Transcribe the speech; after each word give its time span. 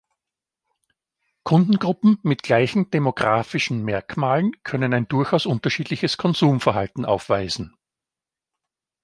Kundengruppen 1.43 2.17
mit 2.23 2.41
gleichen 2.41 2.89
demographischen 2.89 3.83
Merkmalen 3.85 4.51
können 4.63 4.95
ein 4.95 5.07
durchaus 5.07 5.45
unterschiedliches 5.45 6.17
Konsumverhalten 6.17 7.05
aufweisen. 7.05 7.75